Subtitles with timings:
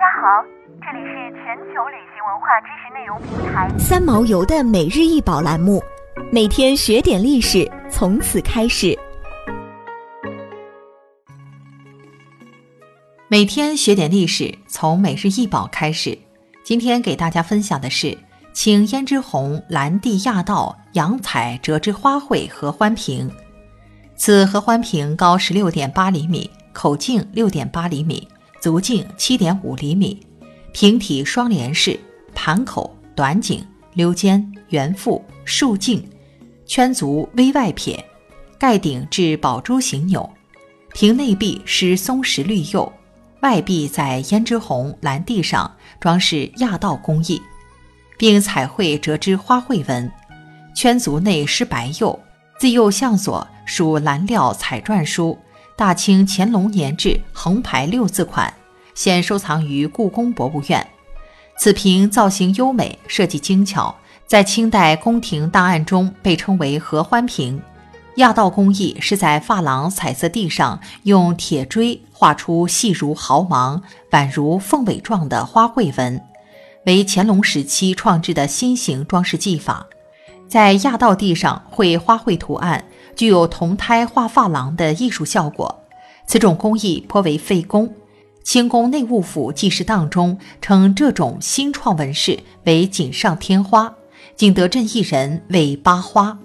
[0.00, 0.42] 家好，
[0.80, 5.82] 这里是全球旅行文化知识内容平台三毛游的每日一宝栏目，
[6.32, 8.98] 每天学点历史，从此开始。
[13.28, 16.18] 每天学点历史，从每日一宝开始。
[16.64, 18.16] 今天给大家分享的是，
[18.54, 23.30] 请胭脂红蓝地亚道洋彩折枝花卉合欢瓶。
[24.16, 28.26] 此合欢瓶高十六点八厘米，口径六点八厘米。
[28.60, 30.20] 足径七点五厘米，
[30.72, 31.98] 瓶体双联式，
[32.34, 36.06] 盘口短颈，溜肩，圆腹，竖颈，
[36.66, 38.04] 圈足微外撇，
[38.58, 40.28] 盖顶至宝珠形钮。
[40.92, 42.92] 瓶内壁施松石绿釉，
[43.40, 47.40] 外壁在胭脂红蓝地上装饰亚道工艺，
[48.18, 50.12] 并彩绘折枝花卉纹。
[50.74, 52.18] 圈足内施白釉，
[52.58, 55.38] 自右向左属蓝料彩篆书。
[55.80, 58.52] 大清乾隆年制横排六字款，
[58.94, 60.86] 现收藏于故宫博物院。
[61.56, 67.58] 此瓶造型优美，设计精巧，在清代宫廷档案中被称为合欢瓶。
[68.16, 76.22] 亚道工艺是在珐琅彩色地上用铁锥画出细如毫芒、宛如凤尾状的花卉纹，
[76.84, 79.86] 为乾隆时期创制的新型装饰技法。
[80.50, 82.84] 在亚道地上绘花卉图案。
[83.16, 85.82] 具有铜胎画珐琅的艺术效果，
[86.26, 87.92] 此种工艺颇为费工。
[88.42, 93.92] 清宫内务府记事档中称这种新创纹饰为“锦上添花”，
[94.36, 96.38] 景德镇一人为“八花”。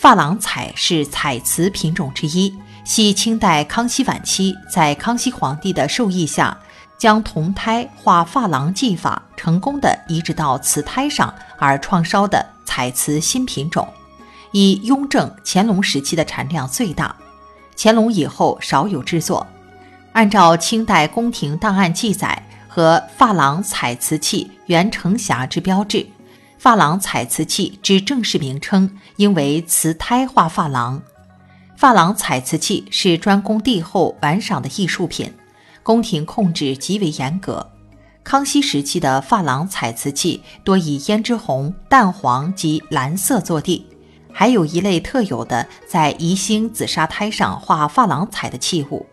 [0.00, 6.56] 珐琅彩是彩瓷品种之一，系清代康熙晚期在康熙皇帝的授意下，
[6.96, 12.46] 将铜胎画珐琅技法成功的移植到瓷胎上而创烧的
[12.78, 13.88] 彩瓷新品种。
[14.52, 17.12] 以雍正、乾隆时期的产量最大，
[17.76, 19.44] 乾隆以后少有制作。
[20.12, 26.06] 按照清代宫廷档案记载和珐琅彩瓷器原成匣之标志，
[26.62, 31.02] 珐琅彩瓷器之正式名称应为瓷胎画珐琅。
[31.76, 35.34] 珐琅彩瓷器是专供帝后玩赏的艺术品，
[35.82, 37.72] 宫廷控制极为严格。
[38.28, 43.86] 康熙时期的珐琅彩瓷器多以胭脂红、淡黄及蓝色作地。
[44.30, 49.06] 还有一类特有的在宜兴紫砂胎上画珐琅彩的器物，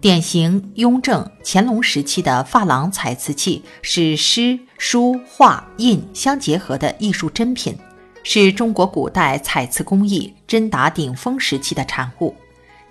[0.00, 7.76] 典型雍正、乾隆时期的珐琅彩瓷器是诗、书、画、印相结合的艺术珍品，
[8.22, 12.32] 是中国古代彩瓷工艺臻达顶峰时期的产物。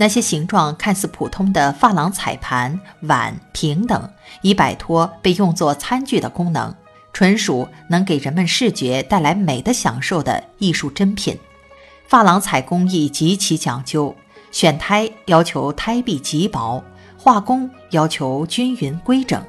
[0.02, 4.10] 那些形状看似普通的珐琅彩盘、碗、瓶等，
[4.42, 6.74] 已摆脱被用作餐具的功能，
[7.14, 11.38] 纯属能给人们视觉带来美的享受的艺术珍品。
[12.10, 14.16] 珐琅彩工艺极其讲究，
[14.52, 16.84] 选胎要求胎壁极薄，
[17.16, 19.40] 画工要求均匀规整，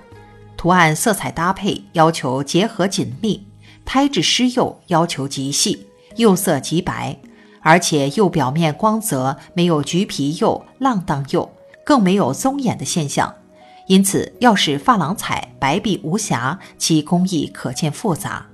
[0.58, 3.46] 图案色彩搭配要求结合紧密，
[3.86, 5.86] 胎质施釉要求极细，
[6.16, 7.16] 釉色极白，
[7.62, 11.50] 而且釉表面光泽，没有橘皮釉、浪荡釉，
[11.84, 13.34] 更没有棕眼的现象。
[13.86, 18.46] 因此，要使珐琅彩白璧无瑕，其工艺可见复杂。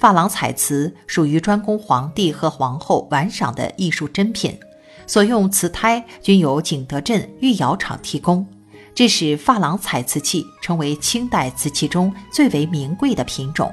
[0.00, 4.58] 珐琅彩瓷属于专供皇帝和皇后玩赏的艺术珍品，
[5.06, 8.46] 所用瓷胎均由景德镇御窑厂提供，
[8.94, 13.72] 这使珐琅彩瓷器成为清代瓷器中最为名贵的品种。